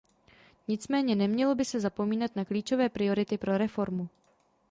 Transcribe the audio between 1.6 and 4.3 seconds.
se zapomínat na klíčové priority pro reformu.